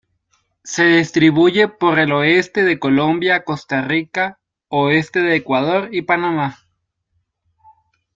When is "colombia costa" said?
2.79-3.83